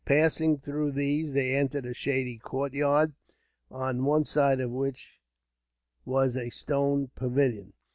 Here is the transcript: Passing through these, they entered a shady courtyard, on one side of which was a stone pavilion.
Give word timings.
Passing 0.03 0.57
through 0.57 0.93
these, 0.93 1.31
they 1.33 1.55
entered 1.55 1.85
a 1.85 1.93
shady 1.93 2.39
courtyard, 2.39 3.13
on 3.69 4.03
one 4.03 4.25
side 4.25 4.59
of 4.59 4.71
which 4.71 5.19
was 6.05 6.35
a 6.35 6.49
stone 6.49 7.11
pavilion. 7.13 7.73